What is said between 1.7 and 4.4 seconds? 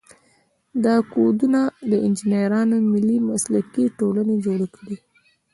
د انجینرانو ملي مسلکي ټولنې